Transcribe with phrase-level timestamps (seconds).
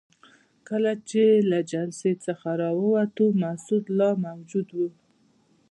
[0.67, 4.89] کله چې له جلسې څخه راووتو مسعود لا موجود وو.